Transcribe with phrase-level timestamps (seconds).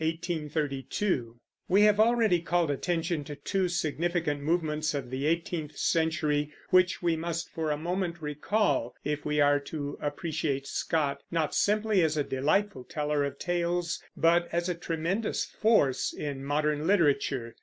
[0.01, 5.27] WALTER SCOTT (1771 1832) We have already called attention to two significant movements of the
[5.27, 11.21] eighteenth century, which we must for a moment recall if we are to appreciate Scott,
[11.29, 16.87] not simply as a delightful teller of tales, but as a tremendous force in modern
[16.87, 17.53] literature.